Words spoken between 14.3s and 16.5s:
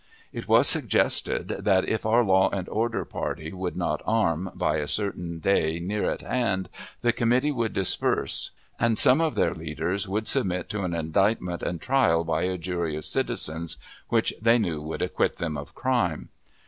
they knew would acquit them of crime.